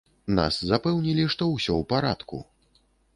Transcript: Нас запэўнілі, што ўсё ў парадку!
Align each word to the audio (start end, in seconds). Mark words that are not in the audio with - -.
Нас 0.37 0.55
запэўнілі, 0.69 1.25
што 1.33 1.49
ўсё 1.49 1.73
ў 1.73 1.83
парадку! 1.91 2.41